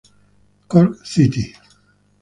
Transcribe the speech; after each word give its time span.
Cork 0.67 0.97
City. 1.05 1.53